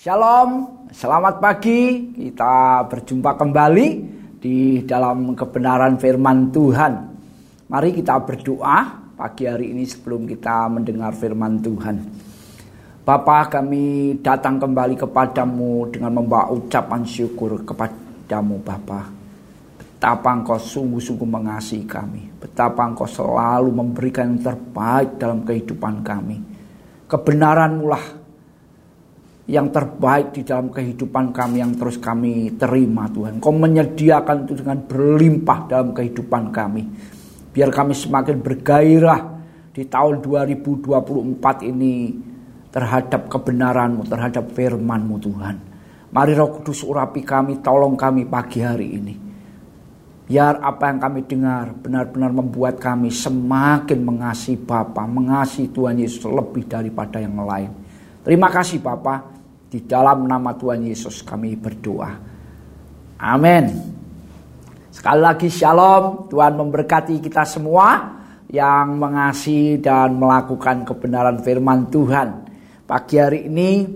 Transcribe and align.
Shalom, 0.00 0.80
selamat 0.88 1.44
pagi. 1.44 2.08
Kita 2.16 2.88
berjumpa 2.88 3.36
kembali 3.36 3.86
di 4.40 4.80
dalam 4.88 5.36
kebenaran 5.36 6.00
firman 6.00 6.48
Tuhan. 6.48 6.92
Mari 7.68 7.92
kita 7.92 8.16
berdoa 8.24 8.96
pagi 9.12 9.44
hari 9.44 9.76
ini 9.76 9.84
sebelum 9.84 10.24
kita 10.24 10.72
mendengar 10.72 11.12
firman 11.12 11.60
Tuhan. 11.60 11.96
Bapa 13.04 13.52
kami 13.52 14.16
datang 14.24 14.56
kembali 14.56 14.96
kepadamu 15.04 15.92
dengan 15.92 16.16
membawa 16.16 16.48
ucapan 16.48 17.04
syukur 17.04 17.60
kepadamu 17.60 18.56
Bapa. 18.64 19.04
Betapa 19.76 20.32
engkau 20.32 20.56
sungguh-sungguh 20.56 21.28
mengasihi 21.28 21.84
kami. 21.84 22.40
Betapa 22.40 22.88
engkau 22.88 23.04
selalu 23.04 23.68
memberikan 23.68 24.32
yang 24.32 24.48
terbaik 24.48 25.20
dalam 25.20 25.44
kehidupan 25.44 26.00
kami. 26.00 26.40
Kebenaranmu 27.04 27.84
lah 27.84 28.19
yang 29.50 29.74
terbaik 29.74 30.30
di 30.30 30.46
dalam 30.46 30.70
kehidupan 30.70 31.34
kami 31.34 31.58
yang 31.58 31.74
terus 31.74 31.98
kami 31.98 32.54
terima 32.54 33.10
Tuhan. 33.10 33.42
Kau 33.42 33.50
menyediakan 33.50 34.46
itu 34.46 34.62
dengan 34.62 34.78
berlimpah 34.86 35.66
dalam 35.66 35.90
kehidupan 35.90 36.54
kami. 36.54 36.86
Biar 37.50 37.74
kami 37.74 37.90
semakin 37.90 38.38
bergairah 38.38 39.20
di 39.74 39.82
tahun 39.90 40.22
2024 40.22 41.66
ini 41.66 42.14
terhadap 42.70 43.26
kebenaranmu, 43.26 44.06
terhadap 44.06 44.54
firmanmu 44.54 45.16
Tuhan. 45.18 45.56
Mari 46.14 46.32
roh 46.38 46.54
kudus 46.62 46.86
urapi 46.86 47.26
kami, 47.26 47.58
tolong 47.58 47.98
kami 47.98 48.30
pagi 48.30 48.62
hari 48.62 48.86
ini. 49.02 49.14
Biar 50.30 50.62
apa 50.62 50.94
yang 50.94 51.02
kami 51.02 51.26
dengar 51.26 51.74
benar-benar 51.74 52.30
membuat 52.30 52.78
kami 52.78 53.10
semakin 53.10 53.98
mengasihi 53.98 54.62
Bapa, 54.62 55.02
mengasihi 55.10 55.74
Tuhan 55.74 55.98
Yesus 55.98 56.22
lebih 56.22 56.70
daripada 56.70 57.18
yang 57.18 57.34
lain. 57.34 57.74
Terima 58.22 58.46
kasih 58.46 58.78
Bapak. 58.78 59.39
Di 59.70 59.86
dalam 59.86 60.26
nama 60.26 60.50
Tuhan 60.58 60.82
Yesus 60.82 61.22
kami 61.22 61.54
berdoa. 61.54 62.10
Amin. 63.22 63.70
Sekali 64.90 65.22
lagi 65.22 65.46
shalom. 65.46 66.26
Tuhan 66.26 66.58
memberkati 66.58 67.22
kita 67.22 67.46
semua 67.46 68.18
yang 68.50 68.98
mengasihi 68.98 69.78
dan 69.78 70.18
melakukan 70.18 70.82
kebenaran 70.82 71.38
firman 71.38 71.86
Tuhan. 71.86 72.50
Pagi 72.82 73.22
hari 73.22 73.46
ini 73.46 73.86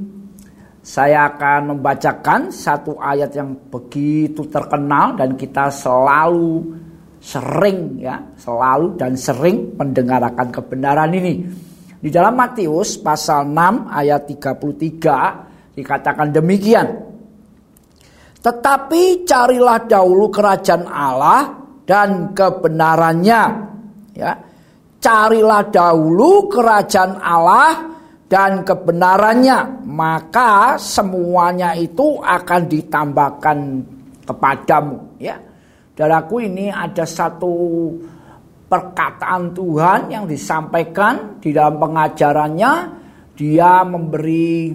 saya 0.79 1.35
akan 1.35 1.75
membacakan 1.75 2.55
satu 2.55 2.95
ayat 3.03 3.35
yang 3.35 3.59
begitu 3.67 4.47
terkenal 4.47 5.19
dan 5.19 5.35
kita 5.35 5.75
selalu 5.75 6.71
sering 7.19 7.99
ya, 7.99 8.23
selalu 8.39 8.95
dan 8.95 9.19
sering 9.19 9.75
mendengarkan 9.75 10.55
kebenaran 10.55 11.11
ini. 11.19 11.43
Di 11.99 12.15
dalam 12.15 12.39
Matius 12.39 12.95
pasal 12.95 13.51
6 13.51 13.91
ayat 13.91 14.23
33 14.23 15.54
Dikatakan 15.75 16.31
demikian. 16.31 16.87
Tetapi 18.41 19.27
carilah 19.27 19.83
dahulu 19.85 20.31
kerajaan 20.31 20.87
Allah 20.87 21.43
dan 21.85 22.31
kebenarannya. 22.37 23.43
Ya. 24.15 24.33
Carilah 25.03 25.69
dahulu 25.69 26.49
kerajaan 26.49 27.21
Allah 27.21 27.93
dan 28.25 28.65
kebenarannya, 28.65 29.85
maka 29.85 30.81
semuanya 30.81 31.77
itu 31.77 32.19
akan 32.25 32.61
ditambahkan 32.67 33.59
kepadamu, 34.25 35.21
ya. 35.21 35.37
Daraku 35.95 36.43
ini 36.43 36.73
ada 36.73 37.05
satu 37.05 37.53
perkataan 38.67 39.53
Tuhan 39.55 40.11
yang 40.11 40.25
disampaikan 40.25 41.39
di 41.39 41.53
dalam 41.53 41.77
pengajarannya, 41.79 42.73
dia 43.37 43.85
memberi 43.85 44.73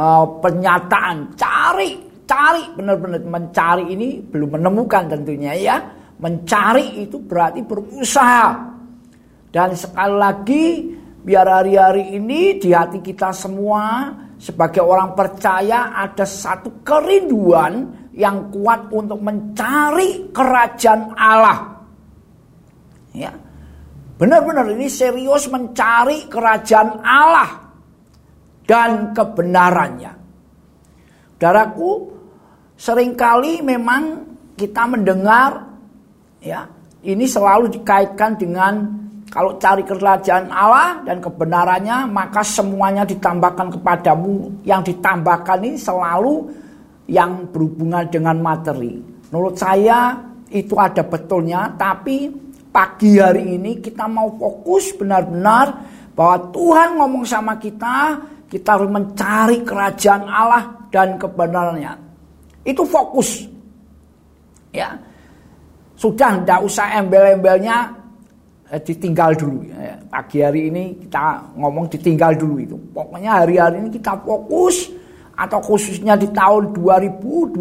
uh, 0.00 0.24
pernyataan. 0.40 1.36
Cari 1.36 2.10
cari. 2.30 2.62
Benar-benar 2.78 3.20
mencari 3.26 3.84
ini 3.90 4.22
belum 4.22 4.56
menemukan 4.56 5.10
tentunya 5.10 5.52
ya. 5.58 5.76
Mencari 6.22 7.02
itu 7.02 7.18
berarti 7.18 7.60
berusaha. 7.66 8.70
Dan 9.50 9.74
sekali 9.74 10.14
lagi 10.14 10.66
biar 11.20 11.46
hari-hari 11.60 12.14
ini 12.14 12.62
di 12.62 12.70
hati 12.70 13.02
kita 13.02 13.34
semua 13.34 14.14
sebagai 14.40 14.80
orang 14.80 15.12
percaya 15.18 15.92
ada 15.92 16.22
satu 16.22 16.80
kerinduan 16.86 17.92
yang 18.14 18.48
kuat 18.54 18.88
untuk 18.94 19.18
mencari 19.18 20.30
kerajaan 20.30 21.12
Allah. 21.18 21.82
Ya. 23.10 23.34
Benar-benar 24.20 24.68
ini 24.76 24.86
serius 24.86 25.48
mencari 25.48 26.28
kerajaan 26.28 27.00
Allah 27.00 27.59
dan 28.70 29.10
kebenarannya. 29.10 30.14
Daraku, 31.42 32.06
sering 32.78 33.18
kali 33.18 33.66
memang 33.66 34.30
kita 34.54 34.86
mendengar 34.86 35.66
ya, 36.38 36.70
ini 37.02 37.26
selalu 37.26 37.66
dikaitkan 37.74 38.38
dengan 38.38 38.86
kalau 39.26 39.58
cari 39.58 39.82
kerajaan 39.82 40.54
Allah 40.54 41.02
dan 41.02 41.18
kebenarannya 41.18 42.06
maka 42.06 42.46
semuanya 42.46 43.02
ditambahkan 43.02 43.74
kepadamu. 43.74 44.62
Yang 44.62 44.94
ditambahkan 44.94 45.58
ini 45.66 45.74
selalu 45.74 46.34
yang 47.10 47.50
berhubungan 47.50 48.06
dengan 48.06 48.38
materi. 48.38 49.02
Menurut 49.34 49.58
saya 49.58 50.14
itu 50.50 50.78
ada 50.78 51.02
betulnya, 51.02 51.74
tapi 51.74 52.30
pagi 52.70 53.18
hari 53.18 53.58
ini 53.58 53.82
kita 53.82 54.06
mau 54.06 54.30
fokus 54.38 54.94
benar-benar 54.94 55.66
bahwa 56.14 56.50
Tuhan 56.50 56.98
ngomong 56.98 57.24
sama 57.26 57.54
kita, 57.56 58.18
kita 58.50 58.74
harus 58.74 58.90
mencari 58.90 59.62
kerajaan 59.62 60.26
Allah 60.26 60.66
dan 60.90 61.14
kebenarannya. 61.14 61.94
Itu 62.66 62.82
fokus. 62.82 63.46
Ya. 64.74 64.98
Sudah 65.94 66.42
tidak 66.42 66.60
usah 66.66 66.98
embel-embelnya 66.98 67.94
eh, 68.74 68.82
ditinggal 68.82 69.38
dulu. 69.38 69.70
Ya. 69.70 69.94
Pagi 70.10 70.42
hari 70.42 70.66
ini 70.66 70.98
kita 71.06 71.54
ngomong 71.54 71.86
ditinggal 71.86 72.34
dulu 72.34 72.58
itu. 72.58 72.76
Pokoknya 72.90 73.46
hari-hari 73.46 73.86
ini 73.86 73.90
kita 73.94 74.18
fokus 74.18 74.90
atau 75.38 75.62
khususnya 75.62 76.18
di 76.18 76.26
tahun 76.34 76.74
2024 76.74 77.54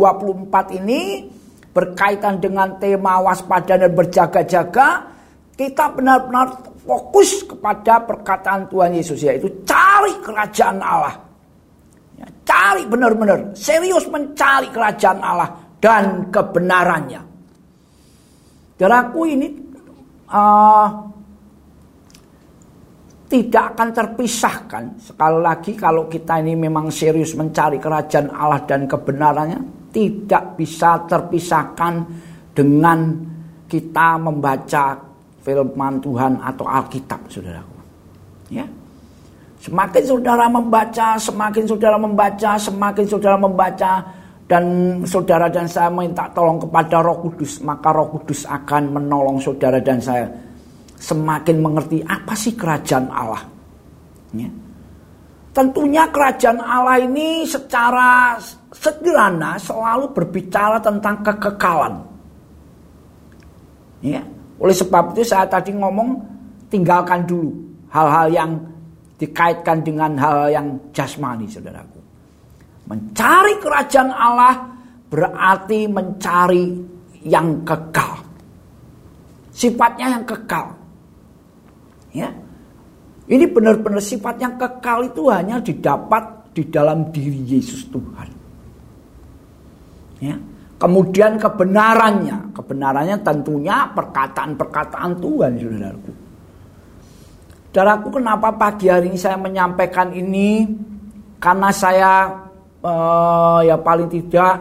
ini 0.82 1.30
berkaitan 1.70 2.42
dengan 2.42 2.76
tema 2.82 3.22
waspada 3.22 3.78
dan 3.78 3.94
berjaga-jaga 3.94 5.06
kita 5.54 5.86
benar-benar 5.94 6.60
fokus 6.84 7.46
kepada 7.46 8.04
perkataan 8.04 8.68
Tuhan 8.68 8.96
Yesus 8.98 9.22
yaitu 9.22 9.48
kerajaan 10.22 10.80
Allah. 10.80 11.16
Ya, 12.20 12.28
cari 12.44 12.84
benar-benar 12.86 13.56
serius 13.56 14.06
mencari 14.12 14.68
kerajaan 14.70 15.20
Allah 15.24 15.50
dan 15.80 16.28
kebenarannya. 16.28 17.22
Daraku 18.80 19.22
ini 19.28 19.48
uh, 20.32 20.88
tidak 23.30 23.78
akan 23.78 23.90
terpisahkan 23.94 24.84
sekali 24.98 25.40
lagi 25.40 25.72
kalau 25.78 26.10
kita 26.10 26.42
ini 26.42 26.58
memang 26.58 26.90
serius 26.90 27.38
mencari 27.38 27.78
kerajaan 27.78 28.34
Allah 28.34 28.66
dan 28.66 28.90
kebenarannya 28.90 29.90
tidak 29.94 30.58
bisa 30.58 31.06
terpisahkan 31.06 31.94
dengan 32.52 33.00
kita 33.70 34.18
membaca 34.18 34.98
firman 35.46 36.02
Tuhan 36.02 36.42
atau 36.42 36.66
Alkitab, 36.66 37.30
saudaraku. 37.30 37.78
Ya. 38.50 38.66
Semakin 39.60 40.04
saudara 40.08 40.48
membaca, 40.48 41.20
semakin 41.20 41.64
saudara 41.68 42.00
membaca, 42.00 42.56
semakin 42.56 43.06
saudara 43.06 43.36
membaca 43.36 43.92
dan 44.48 44.64
saudara 45.04 45.52
dan 45.52 45.68
saya 45.68 45.92
minta 45.92 46.32
tolong 46.32 46.64
kepada 46.64 47.04
Roh 47.04 47.20
Kudus, 47.20 47.60
maka 47.62 47.92
Roh 47.92 48.08
Kudus 48.08 48.48
akan 48.48 48.96
menolong 48.96 49.38
saudara 49.44 49.84
dan 49.84 50.00
saya 50.00 50.32
semakin 50.96 51.60
mengerti 51.60 52.00
apa 52.08 52.32
sih 52.34 52.56
kerajaan 52.56 53.12
Allah. 53.12 53.44
Ya. 54.32 54.50
Tentunya 55.52 56.08
kerajaan 56.08 56.64
Allah 56.64 57.04
ini 57.04 57.44
secara 57.44 58.40
sederhana 58.72 59.60
selalu 59.60 60.16
berbicara 60.16 60.80
tentang 60.80 61.20
kekekalan. 61.20 62.00
Ya. 64.00 64.24
Oleh 64.56 64.76
sebab 64.76 65.14
itu 65.14 65.28
saya 65.28 65.46
tadi 65.52 65.76
ngomong 65.76 66.16
tinggalkan 66.72 67.28
dulu 67.28 67.52
hal-hal 67.92 68.28
yang 68.32 68.52
dikaitkan 69.20 69.84
dengan 69.84 70.16
hal 70.16 70.48
yang 70.48 70.68
jasmani 70.96 71.46
saudaraku. 71.46 72.00
Mencari 72.88 73.60
kerajaan 73.60 74.10
Allah 74.10 74.66
berarti 75.12 75.86
mencari 75.86 76.66
yang 77.28 77.62
kekal. 77.68 78.24
Sifatnya 79.52 80.16
yang 80.18 80.24
kekal. 80.24 80.72
Ya. 82.16 82.32
Ini 83.30 83.46
benar-benar 83.46 84.02
sifat 84.02 84.42
yang 84.42 84.58
kekal 84.58 85.06
itu 85.06 85.30
hanya 85.30 85.62
didapat 85.62 86.56
di 86.56 86.66
dalam 86.66 87.14
diri 87.14 87.46
Yesus 87.46 87.86
Tuhan. 87.92 88.30
Ya. 90.24 90.34
Kemudian 90.80 91.36
kebenarannya, 91.36 92.56
kebenarannya 92.56 93.20
tentunya 93.20 93.84
perkataan-perkataan 93.92 95.12
Tuhan, 95.20 95.52
saudaraku. 95.60 96.12
Saudaraku, 97.70 98.18
kenapa 98.18 98.50
pagi 98.58 98.90
hari 98.90 99.14
ini 99.14 99.20
saya 99.22 99.38
menyampaikan 99.38 100.10
ini? 100.10 100.66
Karena 101.38 101.70
saya 101.70 102.26
uh, 102.82 103.62
ya 103.62 103.78
paling 103.78 104.10
tidak 104.10 104.58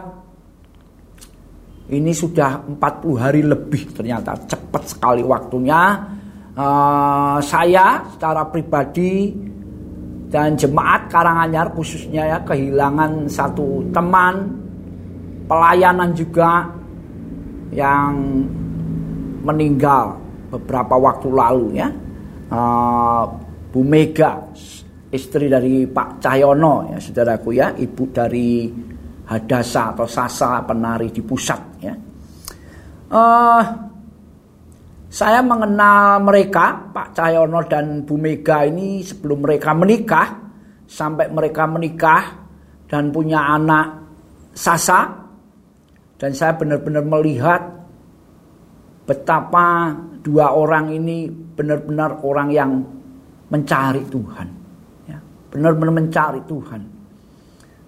ini 1.89 2.13
sudah 2.13 2.69
40 2.69 3.17
hari 3.17 3.41
lebih 3.41 3.89
ternyata 3.97 4.37
cepat 4.45 4.83
sekali 4.85 5.25
waktunya 5.25 5.97
uh, 6.53 7.41
saya 7.41 8.05
secara 8.13 8.45
pribadi 8.45 9.33
dan 10.29 10.53
jemaat 10.53 11.09
Karanganyar 11.09 11.73
khususnya 11.73 12.29
ya 12.29 12.37
kehilangan 12.45 13.25
satu 13.25 13.89
teman 13.89 14.53
pelayanan 15.49 16.13
juga 16.13 16.69
yang 17.73 18.45
meninggal 19.41 20.13
beberapa 20.53 20.93
waktu 20.93 21.27
lalu 21.33 21.81
ya 21.81 21.89
uh, 22.51 23.23
Bu 23.69 23.81
Mega 23.85 24.49
istri 25.09 25.49
dari 25.49 25.89
Pak 25.89 26.21
Cahyono 26.21 26.93
ya 26.93 26.97
saudaraku 27.01 27.49
ya 27.53 27.73
ibu 27.77 28.03
dari 28.13 28.69
Hadasa 29.29 29.93
atau 29.93 30.09
Sasa 30.09 30.57
penari 30.65 31.13
di 31.13 31.21
pusat 31.21 31.61
ya. 31.85 31.93
Uh, 33.09 33.61
saya 35.09 35.41
mengenal 35.41 36.21
mereka 36.21 36.89
Pak 36.93 37.17
Cahyono 37.17 37.65
dan 37.65 38.05
Bu 38.05 38.17
Mega 38.17 38.65
ini 38.65 39.01
sebelum 39.01 39.45
mereka 39.45 39.73
menikah 39.73 40.27
sampai 40.89 41.29
mereka 41.29 41.69
menikah 41.69 42.23
dan 42.89 43.13
punya 43.13 43.53
anak 43.53 44.01
Sasa 44.53 45.29
dan 46.17 46.31
saya 46.33 46.57
benar-benar 46.57 47.05
melihat 47.05 47.61
betapa 49.05 49.93
dua 50.21 50.53
orang 50.55 50.91
ini 50.93 51.27
benar-benar 51.29 52.21
orang 52.23 52.47
yang 52.51 52.71
mencari 53.49 54.03
Tuhan 54.07 54.59
benar-benar 55.49 55.93
mencari 55.93 56.41
Tuhan. 56.45 56.81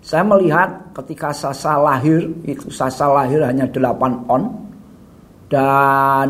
Saya 0.02 0.26
melihat 0.26 0.98
ketika 0.98 1.30
Sasa 1.30 1.78
lahir, 1.78 2.26
itu 2.42 2.74
Sasa 2.74 3.06
lahir 3.06 3.46
hanya 3.46 3.70
8 3.70 4.26
on. 4.28 4.44
Dan 5.46 6.28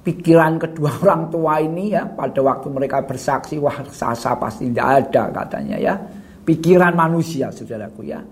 pikiran 0.00 0.56
kedua 0.56 0.90
orang 1.04 1.28
tua 1.28 1.60
ini 1.60 1.92
ya 1.92 2.06
pada 2.08 2.40
waktu 2.40 2.70
mereka 2.72 3.02
bersaksi 3.04 3.58
wah 3.60 3.84
Sasa 3.92 4.32
pasti 4.40 4.72
tidak 4.72 5.04
ada 5.04 5.22
katanya 5.44 5.76
ya. 5.76 5.94
Pikiran 6.46 6.96
manusia 6.96 7.52
saudaraku 7.52 8.06
ya. 8.06 8.22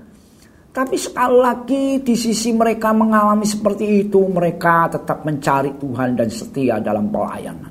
Tapi 0.74 0.98
sekali 0.98 1.38
lagi 1.38 2.02
di 2.02 2.18
sisi 2.18 2.50
mereka 2.50 2.90
mengalami 2.90 3.46
seperti 3.46 4.10
itu 4.10 4.26
mereka 4.26 4.90
tetap 4.90 5.22
mencari 5.22 5.70
Tuhan 5.78 6.18
dan 6.18 6.26
setia 6.26 6.82
dalam 6.82 7.14
pelayanan. 7.14 7.70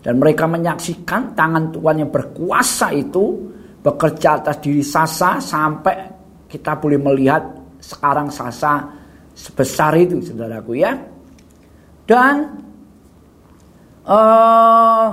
Dan 0.00 0.16
mereka 0.16 0.48
menyaksikan 0.48 1.36
tangan 1.36 1.68
Tuhan 1.68 2.00
yang 2.00 2.08
berkuasa 2.08 2.96
itu 2.96 3.52
bekerja 3.84 4.40
atas 4.40 4.56
diri 4.64 4.80
Sasa 4.80 5.36
sampai 5.36 6.08
kita 6.48 6.80
boleh 6.80 6.96
melihat 6.96 7.44
sekarang 7.76 8.32
Sasa 8.32 8.88
sebesar 9.36 9.92
itu 10.00 10.24
saudaraku 10.24 10.80
ya. 10.80 10.96
Dan 12.08 12.56
uh, 14.08 15.12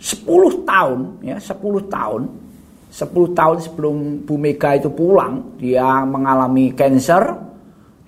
10 0.00 0.24
tahun 0.64 1.00
ya 1.20 1.36
10 1.36 1.52
tahun 1.92 2.45
10 2.96 3.36
tahun 3.36 3.58
sebelum 3.60 4.24
Bu 4.24 4.40
Mega 4.40 4.72
itu 4.72 4.88
pulang 4.88 5.60
dia 5.60 6.00
mengalami 6.08 6.72
cancer 6.72 7.28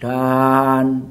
dan 0.01 1.05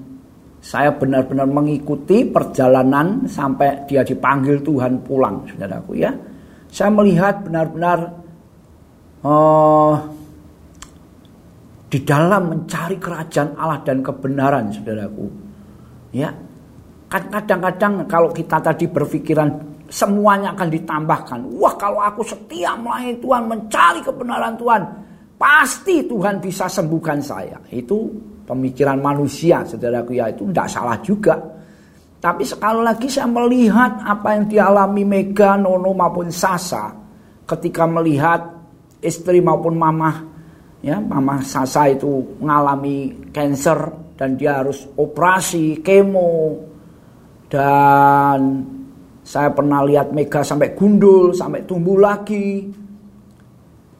saya 0.57 0.89
benar-benar 0.97 1.45
mengikuti 1.45 2.25
perjalanan 2.25 3.29
sampai 3.29 3.85
dia 3.85 4.01
dipanggil 4.01 4.65
Tuhan 4.65 5.05
pulang, 5.05 5.45
saudaraku 5.45 5.93
ya. 5.95 6.11
Saya 6.67 6.91
melihat 6.91 7.45
benar-benar 7.45 7.99
uh, 9.23 9.95
di 11.87 12.03
dalam 12.03 12.51
mencari 12.51 12.99
kerajaan 12.99 13.55
Allah 13.55 13.79
dan 13.85 14.03
kebenaran, 14.03 14.73
saudaraku. 14.73 15.27
Ya, 16.11 16.33
kan 17.07 17.23
kadang-kadang 17.31 18.03
kalau 18.09 18.35
kita 18.35 18.59
tadi 18.59 18.91
berpikiran 18.91 19.76
semuanya 19.87 20.53
akan 20.53 20.69
ditambahkan. 20.69 21.39
Wah, 21.57 21.75
kalau 21.79 22.03
aku 22.03 22.23
setia 22.23 22.75
melayani 22.75 23.17
Tuhan, 23.19 23.43
mencari 23.47 23.99
kebenaran 24.03 24.55
Tuhan, 24.59 24.81
pasti 25.39 26.03
Tuhan 26.05 26.43
bisa 26.43 26.67
sembuhkan 26.67 27.19
saya. 27.23 27.57
Itu 27.71 28.11
pemikiran 28.47 29.03
manusia 29.03 29.67
saudaraku 29.67 30.15
ya 30.15 30.31
itu 30.31 30.47
tidak 30.47 30.67
salah 30.71 30.97
juga 31.03 31.35
tapi 32.17 32.47
sekali 32.47 32.81
lagi 32.81 33.11
saya 33.11 33.29
melihat 33.29 34.01
apa 34.01 34.33
yang 34.33 34.49
dialami 34.49 35.03
Mega, 35.05 35.53
Nono 35.59 35.93
maupun 35.93 36.33
Sasa 36.33 36.89
ketika 37.45 37.85
melihat 37.85 38.41
istri 39.03 39.43
maupun 39.43 39.77
mama 39.77 40.25
ya 40.81 40.97
mama 40.97 41.43
Sasa 41.43 41.91
itu 41.91 42.39
mengalami 42.41 43.29
cancer 43.35 43.91
dan 44.17 44.33
dia 44.33 44.63
harus 44.63 44.89
operasi 44.97 45.83
kemo 45.85 46.57
dan 47.51 48.65
saya 49.27 49.51
pernah 49.51 49.83
lihat 49.83 50.15
Mega 50.15 50.39
sampai 50.39 50.71
gundul 50.71 51.35
sampai 51.35 51.67
tumbuh 51.67 51.99
lagi 51.99 52.63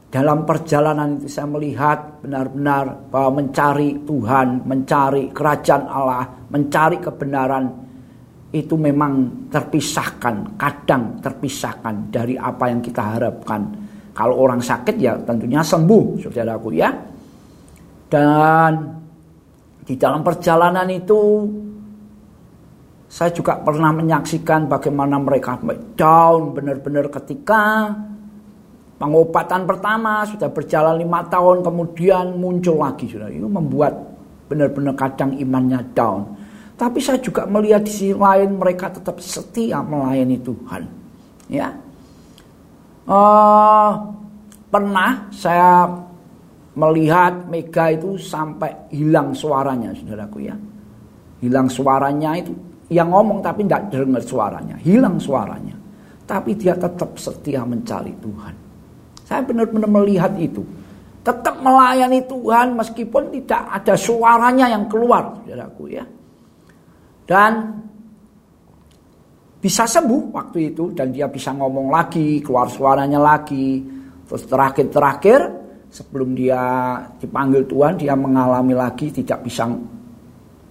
dalam 0.07 0.47
perjalanan 0.47 1.19
itu 1.19 1.27
saya 1.27 1.51
melihat 1.51 2.23
benar-benar 2.23 3.11
bahwa 3.11 3.43
mencari 3.43 4.07
Tuhan, 4.07 4.63
mencari 4.63 5.35
kerajaan 5.35 5.83
Allah, 5.83 6.23
mencari 6.47 7.03
kebenaran 7.03 7.67
itu 8.55 8.79
memang 8.79 9.45
terpisahkan, 9.51 10.55
kadang 10.55 11.19
terpisahkan 11.19 12.07
dari 12.07 12.39
apa 12.39 12.71
yang 12.71 12.79
kita 12.79 13.19
harapkan. 13.19 13.61
Kalau 14.15 14.47
orang 14.47 14.63
sakit 14.63 14.95
ya 14.95 15.19
tentunya 15.27 15.59
sembuh, 15.59 16.23
saudaraku 16.23 16.69
ya. 16.71 16.89
Dan 18.07 18.71
di 19.83 19.93
dalam 19.99 20.23
perjalanan 20.23 20.87
itu 20.87 21.19
saya 23.07 23.31
juga 23.31 23.55
pernah 23.59 23.95
menyaksikan 23.95 24.67
bagaimana 24.67 25.15
mereka 25.17 25.55
down 25.95 26.51
benar-benar 26.51 27.07
ketika 27.07 27.95
Pengobatan 28.97 29.69
pertama 29.69 30.25
sudah 30.25 30.49
berjalan 30.49 30.97
lima 30.97 31.21
tahun 31.29 31.61
kemudian 31.61 32.33
muncul 32.33 32.81
lagi 32.81 33.05
sudah 33.05 33.29
itu 33.29 33.45
membuat 33.45 33.93
benar-benar 34.49 34.97
kadang 34.97 35.37
imannya 35.37 35.85
down. 35.93 36.25
Tapi 36.73 36.97
saya 36.97 37.21
juga 37.21 37.45
melihat 37.45 37.85
di 37.85 37.93
sisi 37.93 38.17
lain 38.17 38.57
mereka 38.57 38.89
tetap 38.89 39.21
setia 39.21 39.85
melayani 39.85 40.41
Tuhan. 40.41 40.81
Ya, 41.45 41.77
uh, 43.05 43.91
pernah 44.65 45.29
saya 45.29 45.93
melihat 46.73 47.45
Mega 47.53 47.93
itu 47.93 48.17
sampai 48.17 48.89
hilang 48.89 49.29
suaranya, 49.37 49.93
saudaraku 49.93 50.41
ya. 50.41 50.57
Hilang 51.37 51.69
suaranya 51.69 52.33
itu 52.33 52.49
yang 52.87 53.11
ngomong 53.11 53.43
tapi 53.43 53.67
tidak 53.67 53.91
dengar 53.91 54.23
suaranya, 54.23 54.75
hilang 54.79 55.19
suaranya. 55.19 55.75
Tapi 56.27 56.55
dia 56.59 56.75
tetap 56.75 57.15
setia 57.15 57.63
mencari 57.63 58.11
Tuhan. 58.19 58.53
Saya 59.23 59.43
benar-benar 59.43 59.87
melihat 59.91 60.35
itu. 60.39 60.63
Tetap 61.23 61.59
melayani 61.59 62.23
Tuhan 62.23 62.79
meskipun 62.79 63.31
tidak 63.35 63.63
ada 63.83 63.95
suaranya 63.99 64.71
yang 64.71 64.87
keluar, 64.87 65.43
saudaraku 65.43 65.83
ya. 65.91 66.03
Dan 67.27 67.51
bisa 69.59 69.83
sembuh 69.83 70.31
waktu 70.31 70.71
itu 70.71 70.95
dan 70.95 71.11
dia 71.11 71.27
bisa 71.27 71.51
ngomong 71.51 71.91
lagi, 71.91 72.39
keluar 72.39 72.71
suaranya 72.71 73.19
lagi. 73.19 73.83
Terus 74.27 74.43
terakhir-terakhir 74.47 75.39
sebelum 75.91 76.35
dia 76.35 76.59
dipanggil 77.19 77.67
Tuhan 77.67 77.99
dia 77.99 78.15
mengalami 78.15 78.75
lagi 78.75 79.11
tidak 79.11 79.47
bisa 79.47 79.67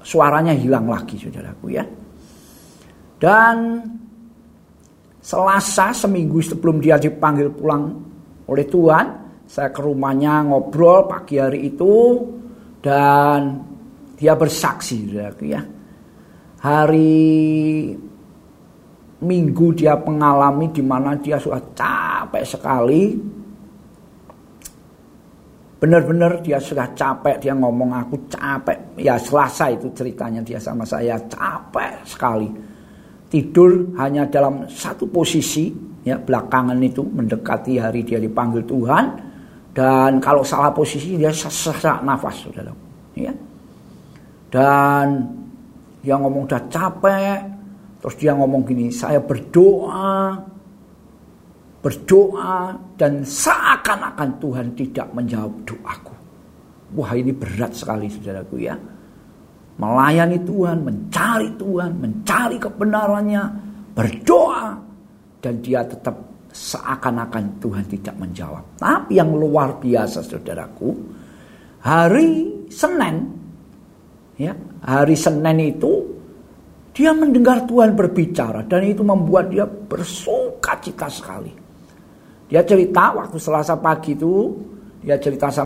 suaranya 0.00 0.52
hilang 0.56 0.88
lagi 0.88 1.20
saudaraku 1.20 1.66
ya. 1.72 1.84
Dan 3.16 3.82
Selasa 5.26 5.90
seminggu 5.90 6.38
sebelum 6.38 6.78
dia 6.78 6.94
dipanggil 6.94 7.50
pulang 7.50 7.90
oleh 8.46 8.62
Tuhan. 8.62 9.06
Saya 9.42 9.74
ke 9.74 9.82
rumahnya 9.82 10.46
ngobrol 10.46 11.10
pagi 11.10 11.42
hari 11.42 11.66
itu 11.74 12.22
dan 12.78 13.58
dia 14.14 14.38
bersaksi 14.38 15.10
ya. 15.42 15.62
Hari 16.62 17.18
Minggu 19.16 19.72
dia 19.74 19.96
mengalami 19.98 20.70
di 20.70 20.84
mana 20.84 21.18
dia 21.18 21.42
sudah 21.42 21.62
capek 21.74 22.44
sekali. 22.46 23.02
Benar-benar 25.80 26.44
dia 26.44 26.62
sudah 26.62 26.92
capek, 26.94 27.40
dia 27.42 27.56
ngomong 27.56 27.96
aku 27.96 28.28
capek. 28.30 28.94
Ya 29.00 29.18
selasa 29.18 29.74
itu 29.74 29.90
ceritanya 29.90 30.44
dia 30.44 30.62
sama 30.62 30.84
saya 30.86 31.18
capek 31.26 32.04
sekali. 32.06 32.65
Tidur 33.36 33.92
hanya 34.00 34.24
dalam 34.24 34.64
satu 34.64 35.04
posisi 35.12 35.68
ya 36.00 36.16
belakangan 36.16 36.80
itu 36.80 37.04
mendekati 37.04 37.76
hari 37.76 38.00
dia 38.00 38.16
dipanggil 38.16 38.64
Tuhan 38.64 39.04
dan 39.76 40.16
kalau 40.24 40.40
salah 40.40 40.72
posisi 40.72 41.20
dia 41.20 41.28
sesak 41.28 42.00
nafas 42.00 42.48
saudara 42.48 42.72
ya 43.12 43.36
dan 44.48 45.28
dia 46.00 46.16
ngomong 46.16 46.48
udah 46.48 46.64
capek 46.72 47.44
terus 48.00 48.16
dia 48.16 48.32
ngomong 48.32 48.64
gini 48.64 48.88
saya 48.88 49.20
berdoa 49.20 50.40
berdoa 51.84 52.74
dan 52.96 53.22
seakan-akan 53.22 54.42
Tuhan 54.42 54.66
tidak 54.74 55.06
menjawab 55.14 55.54
doaku. 55.62 56.14
Wah 56.98 57.14
ini 57.14 57.30
berat 57.30 57.78
sekali 57.78 58.10
saudaraku 58.10 58.58
ya. 58.58 58.74
Melayani 59.76 60.40
Tuhan, 60.40 60.80
mencari 60.80 61.52
Tuhan, 61.60 61.90
mencari 62.00 62.56
kebenarannya, 62.56 63.42
berdoa. 63.92 64.80
Dan 65.36 65.60
dia 65.60 65.84
tetap 65.84 66.16
seakan-akan 66.48 67.60
Tuhan 67.60 67.84
tidak 67.84 68.16
menjawab. 68.16 68.64
Tapi 68.80 69.20
yang 69.20 69.36
luar 69.36 69.76
biasa 69.76 70.24
saudaraku, 70.24 70.96
hari 71.84 72.64
Senin, 72.72 73.16
ya 74.40 74.56
hari 74.80 75.12
Senin 75.12 75.60
itu 75.60 75.92
dia 76.96 77.12
mendengar 77.12 77.68
Tuhan 77.68 77.92
berbicara 77.92 78.64
dan 78.64 78.80
itu 78.88 79.04
membuat 79.04 79.52
dia 79.52 79.68
bersuka 79.68 80.80
cita 80.80 81.12
sekali. 81.12 81.52
Dia 82.48 82.64
cerita 82.64 83.12
waktu 83.12 83.36
Selasa 83.36 83.76
pagi 83.76 84.16
itu, 84.16 84.56
dia 85.04 85.20
cerita 85.20 85.52
sama 85.52 85.65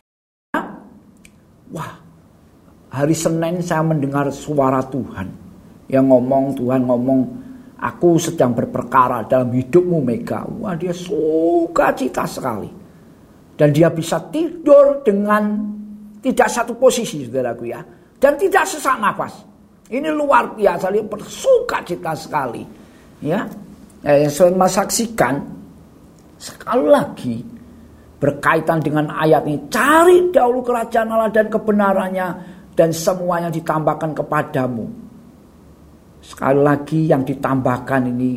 hari 2.91 3.15
Senin 3.15 3.63
saya 3.63 3.81
mendengar 3.81 4.27
suara 4.35 4.83
Tuhan 4.83 5.31
yang 5.87 6.11
ngomong 6.11 6.55
Tuhan 6.59 6.83
ngomong 6.83 7.19
aku 7.79 8.19
sedang 8.21 8.53
berperkara 8.53 9.25
dalam 9.25 9.49
hidupmu 9.51 9.99
Mega. 10.03 10.45
Wah 10.59 10.75
dia 10.75 10.93
suka 10.93 11.91
cita 11.97 12.27
sekali. 12.27 12.69
Dan 13.55 13.75
dia 13.75 13.91
bisa 13.91 14.17
tidur 14.31 15.03
dengan 15.05 15.59
tidak 16.21 16.49
satu 16.49 16.77
posisi 16.77 17.25
saudaraku 17.25 17.63
ya. 17.67 17.81
Dan 18.21 18.37
tidak 18.37 18.69
sesak 18.69 19.01
nafas. 19.01 19.33
Ini 19.91 20.07
luar 20.13 20.55
biasa, 20.55 20.87
dia 20.93 21.03
bersuka 21.03 21.83
cita 21.83 22.15
sekali. 22.15 22.63
Ya, 23.21 23.43
eh, 24.07 24.25
yang 24.25 24.31
saya 24.33 24.55
saksikan 24.55 25.35
sekali 26.39 26.85
lagi 26.87 27.35
berkaitan 28.21 28.79
dengan 28.79 29.11
ayat 29.11 29.43
ini. 29.45 29.67
Cari 29.67 30.31
dahulu 30.31 30.63
kerajaan 30.63 31.09
Allah 31.11 31.33
dan 31.33 31.51
kebenarannya 31.51 32.27
dan 32.75 32.89
semuanya 32.95 33.51
ditambahkan 33.51 34.15
kepadamu. 34.15 34.85
Sekali 36.21 36.61
lagi 36.61 37.09
yang 37.09 37.25
ditambahkan 37.25 38.01
ini 38.13 38.31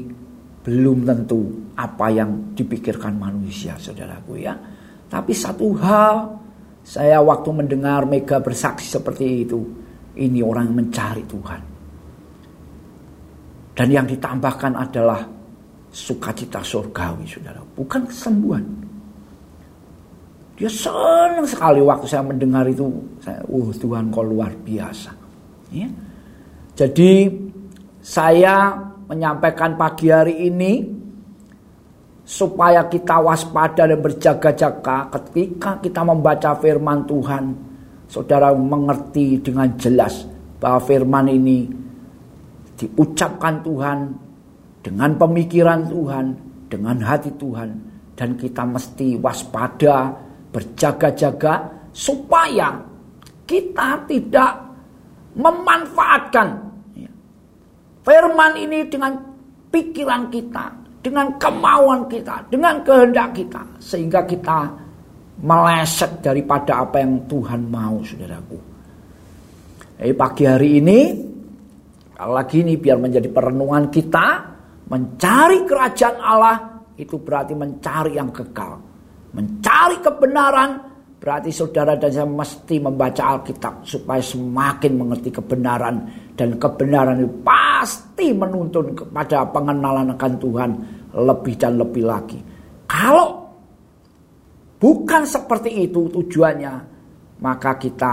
belum 0.64 1.04
tentu 1.04 1.72
apa 1.76 2.08
yang 2.08 2.56
dipikirkan 2.56 3.14
manusia 3.20 3.76
saudaraku 3.76 4.40
ya. 4.40 4.56
Tapi 5.08 5.32
satu 5.36 5.76
hal 5.76 6.16
saya 6.80 7.20
waktu 7.20 7.48
mendengar 7.52 8.08
Mega 8.08 8.40
bersaksi 8.40 8.88
seperti 8.88 9.44
itu 9.44 9.60
ini 10.16 10.40
orang 10.40 10.72
yang 10.72 10.76
mencari 10.84 11.24
Tuhan. 11.28 11.60
Dan 13.74 13.88
yang 13.90 14.06
ditambahkan 14.06 14.72
adalah 14.78 15.26
sukacita 15.90 16.62
surgawi, 16.62 17.26
saudara. 17.26 17.58
Bukan 17.62 18.06
kesembuhan. 18.06 18.64
Dia 20.54 20.70
senang 20.70 21.46
sekali 21.46 21.82
waktu 21.82 22.06
saya 22.06 22.22
mendengar 22.22 22.62
itu. 22.70 22.86
Saya, 23.18 23.42
uh 23.42 23.70
Tuhan 23.74 24.14
kau 24.14 24.22
luar 24.22 24.54
biasa. 24.54 25.10
Ya. 25.74 25.90
Jadi 26.78 27.26
saya 27.98 28.78
menyampaikan 29.10 29.74
pagi 29.74 30.14
hari 30.14 30.46
ini 30.46 30.72
supaya 32.24 32.88
kita 32.88 33.20
waspada 33.20 33.84
dan 33.84 34.00
berjaga-jaga 34.00 35.12
ketika 35.20 35.76
kita 35.82 36.00
membaca 36.00 36.56
firman 36.56 37.04
Tuhan 37.04 37.44
saudara 38.08 38.54
mengerti 38.56 39.44
dengan 39.44 39.68
jelas 39.76 40.24
bahwa 40.56 40.80
firman 40.80 41.28
ini 41.28 41.68
diucapkan 42.80 43.60
Tuhan 43.60 43.98
dengan 44.80 45.10
pemikiran 45.20 45.88
Tuhan, 45.88 46.26
dengan 46.72 46.96
hati 47.04 47.30
Tuhan 47.36 47.70
dan 48.16 48.38
kita 48.40 48.62
mesti 48.64 49.20
waspada, 49.20 50.16
berjaga-jaga 50.54 51.66
supaya 51.90 52.78
kita 53.42 54.06
tidak 54.06 54.52
memanfaatkan 55.34 56.48
firman 58.06 58.52
ini 58.54 58.86
dengan 58.86 59.18
pikiran 59.74 60.30
kita, 60.30 60.70
dengan 61.02 61.34
kemauan 61.42 62.06
kita, 62.06 62.46
dengan 62.46 62.78
kehendak 62.86 63.34
kita 63.34 63.62
sehingga 63.82 64.22
kita 64.22 64.70
meleset 65.42 66.22
daripada 66.22 66.86
apa 66.86 67.02
yang 67.02 67.26
Tuhan 67.26 67.66
mau 67.66 67.98
saudaraku. 68.06 68.58
Jadi 69.98 70.12
pagi 70.14 70.44
hari 70.46 70.70
ini 70.78 71.00
lagi 72.14 72.62
ini 72.62 72.78
biar 72.78 73.02
menjadi 73.02 73.26
perenungan 73.26 73.90
kita 73.90 74.26
mencari 74.86 75.66
kerajaan 75.66 76.18
Allah 76.22 76.56
itu 76.94 77.18
berarti 77.18 77.58
mencari 77.58 78.14
yang 78.14 78.30
kekal. 78.30 78.93
Mencari 79.34 79.98
kebenaran 79.98 80.94
berarti 81.18 81.50
saudara 81.50 81.96
dan 81.96 82.12
saya 82.12 82.28
mesti 82.28 82.76
membaca 82.78 83.34
Alkitab 83.34 83.82
supaya 83.82 84.20
semakin 84.20 84.92
mengerti 84.94 85.32
kebenaran 85.32 86.04
dan 86.36 86.60
kebenaran 86.60 87.24
itu 87.24 87.32
pasti 87.40 88.30
menuntun 88.36 88.92
kepada 88.92 89.48
pengenalan 89.48 90.12
akan 90.14 90.32
Tuhan 90.36 90.70
lebih 91.16 91.54
dan 91.56 91.80
lebih 91.80 92.04
lagi. 92.04 92.38
Kalau 92.84 93.40
bukan 94.78 95.22
seperti 95.24 95.88
itu 95.88 96.12
tujuannya, 96.12 96.74
maka 97.40 97.80
kita 97.80 98.12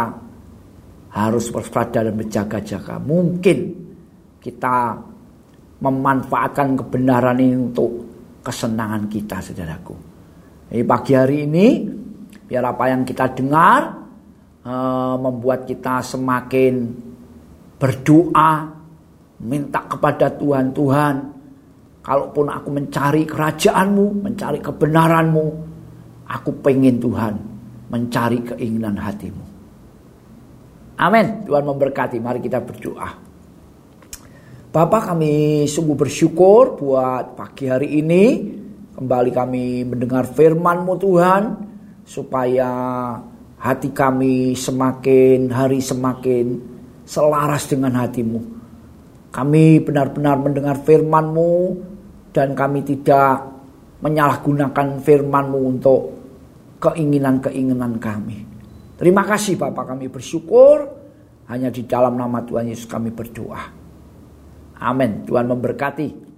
harus 1.12 1.52
waspada 1.52 2.08
dan 2.08 2.16
berjaga-jaga. 2.16 2.96
Mungkin 2.98 3.58
kita 4.40 4.96
memanfaatkan 5.84 6.80
kebenaran 6.80 7.38
ini 7.44 7.58
untuk 7.60 7.92
kesenangan 8.40 9.12
kita, 9.12 9.44
saudaraku. 9.44 10.11
Jadi 10.72 10.84
pagi 10.88 11.12
hari 11.12 11.38
ini, 11.44 11.68
biar 12.48 12.64
apa 12.64 12.88
yang 12.88 13.04
kita 13.04 13.36
dengar 13.36 13.82
uh, 14.64 15.16
membuat 15.20 15.68
kita 15.68 16.00
semakin 16.00 16.96
berdoa, 17.76 18.72
minta 19.44 19.84
kepada 19.84 20.32
Tuhan, 20.32 20.72
Tuhan, 20.72 21.16
kalaupun 22.00 22.48
aku 22.48 22.70
mencari 22.72 23.28
kerajaanmu, 23.28 24.24
mencari 24.24 24.64
kebenaranmu, 24.64 25.72
Aku 26.32 26.64
pengen 26.64 26.96
Tuhan 27.04 27.36
mencari 27.92 28.40
keinginan 28.40 28.96
hatimu. 28.96 29.44
Amin. 30.96 31.44
Tuhan 31.44 31.64
memberkati. 31.68 32.24
Mari 32.24 32.40
kita 32.40 32.64
berdoa. 32.64 33.10
Bapak 34.72 35.12
kami 35.12 35.68
sungguh 35.68 35.98
bersyukur 36.00 36.80
buat 36.80 37.36
pagi 37.36 37.68
hari 37.68 38.00
ini. 38.00 38.24
Kembali 38.92 39.32
kami 39.32 39.88
mendengar 39.88 40.28
firman-Mu 40.28 40.94
Tuhan. 41.00 41.44
Supaya 42.02 42.70
hati 43.62 43.94
kami 43.94 44.58
semakin 44.58 45.48
hari 45.54 45.80
semakin 45.80 46.60
selaras 47.06 47.70
dengan 47.70 47.96
hatimu. 47.96 48.42
Kami 49.32 49.80
benar-benar 49.80 50.36
mendengar 50.42 50.82
firman-Mu 50.84 51.80
dan 52.36 52.52
kami 52.52 52.84
tidak 52.84 53.48
menyalahgunakan 54.04 55.00
firman-Mu 55.00 55.60
untuk 55.62 56.02
keinginan-keinginan 56.82 58.02
kami. 58.02 58.44
Terima 58.98 59.24
kasih 59.24 59.56
Bapak 59.56 59.96
kami 59.96 60.12
bersyukur. 60.12 61.00
Hanya 61.48 61.72
di 61.72 61.88
dalam 61.88 62.20
nama 62.20 62.44
Tuhan 62.44 62.68
Yesus 62.72 62.88
kami 62.88 63.12
berdoa. 63.12 63.62
Amin. 64.82 65.28
Tuhan 65.28 65.46
memberkati. 65.48 66.31